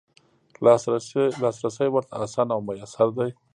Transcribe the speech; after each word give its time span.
لاسرسی 1.43 1.87
ورته 1.91 2.13
اسانه 2.25 2.53
او 2.55 2.61
میسر 2.67 3.09
دی. 3.17 3.29